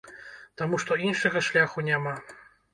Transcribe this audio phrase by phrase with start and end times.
[0.61, 2.19] Таму што іншага шляху няма.